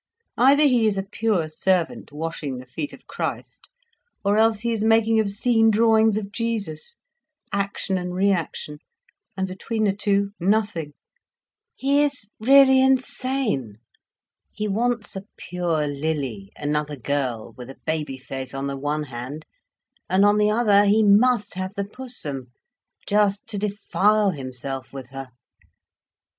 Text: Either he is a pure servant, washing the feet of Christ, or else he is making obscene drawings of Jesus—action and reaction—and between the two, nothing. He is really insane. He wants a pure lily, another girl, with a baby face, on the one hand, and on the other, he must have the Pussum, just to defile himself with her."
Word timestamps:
Either 0.39 0.63
he 0.63 0.87
is 0.87 0.97
a 0.97 1.03
pure 1.03 1.47
servant, 1.47 2.11
washing 2.11 2.57
the 2.57 2.65
feet 2.65 2.91
of 2.91 3.05
Christ, 3.05 3.67
or 4.25 4.35
else 4.35 4.61
he 4.61 4.71
is 4.73 4.83
making 4.83 5.19
obscene 5.19 5.69
drawings 5.69 6.17
of 6.17 6.31
Jesus—action 6.31 7.99
and 7.99 8.15
reaction—and 8.15 9.47
between 9.47 9.83
the 9.83 9.93
two, 9.95 10.31
nothing. 10.39 10.93
He 11.75 12.01
is 12.01 12.25
really 12.39 12.81
insane. 12.81 13.75
He 14.51 14.67
wants 14.67 15.15
a 15.15 15.25
pure 15.37 15.87
lily, 15.87 16.51
another 16.57 16.95
girl, 16.95 17.53
with 17.55 17.69
a 17.69 17.77
baby 17.85 18.17
face, 18.17 18.55
on 18.55 18.65
the 18.65 18.77
one 18.77 19.03
hand, 19.03 19.45
and 20.09 20.25
on 20.25 20.39
the 20.39 20.49
other, 20.49 20.85
he 20.85 21.03
must 21.03 21.53
have 21.53 21.75
the 21.75 21.85
Pussum, 21.85 22.47
just 23.07 23.45
to 23.49 23.59
defile 23.59 24.31
himself 24.31 24.91
with 24.93 25.09
her." 25.09 25.27